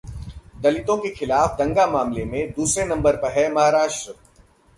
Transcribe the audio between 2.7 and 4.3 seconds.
number पर है महाराष्ट्र